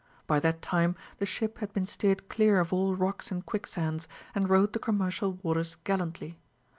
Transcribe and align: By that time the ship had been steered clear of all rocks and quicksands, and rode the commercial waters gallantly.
By 0.25 0.39
that 0.39 0.63
time 0.63 0.95
the 1.19 1.27
ship 1.27 1.59
had 1.59 1.73
been 1.73 1.85
steered 1.85 2.27
clear 2.27 2.59
of 2.59 2.73
all 2.73 2.95
rocks 2.95 3.29
and 3.29 3.45
quicksands, 3.45 4.07
and 4.33 4.49
rode 4.49 4.73
the 4.73 4.79
commercial 4.79 5.33
waters 5.43 5.75
gallantly. 5.83 6.39